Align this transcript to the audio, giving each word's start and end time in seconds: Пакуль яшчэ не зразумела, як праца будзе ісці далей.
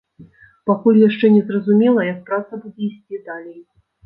Пакуль 0.69 0.97
яшчэ 1.09 1.31
не 1.35 1.43
зразумела, 1.49 2.07
як 2.13 2.19
праца 2.31 2.53
будзе 2.63 2.83
ісці 2.89 3.23
далей. 3.31 3.61